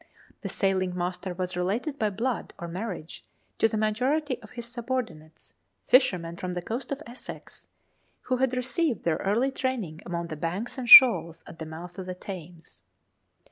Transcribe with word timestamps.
The 0.41 0.49
sailing 0.49 0.95
master 0.97 1.35
was 1.35 1.55
related 1.55 1.99
by 1.99 2.09
blood 2.09 2.55
or 2.57 2.67
marriage 2.67 3.23
to 3.59 3.67
the 3.67 3.77
majority 3.77 4.41
of 4.41 4.49
his 4.49 4.65
subordinates 4.65 5.53
fishermen 5.85 6.37
from 6.37 6.55
the 6.55 6.61
coast 6.63 6.91
of 6.91 7.03
Essex, 7.05 7.69
who 8.21 8.37
had 8.37 8.57
received 8.57 9.03
their 9.03 9.17
early 9.17 9.51
training 9.51 10.01
among 10.03 10.29
the 10.29 10.35
banks 10.35 10.79
and 10.79 10.89
shoals 10.89 11.43
at 11.45 11.59
the 11.59 11.67
mouth 11.67 11.99
of 11.99 12.07
the 12.07 12.15
Thames. 12.15 12.81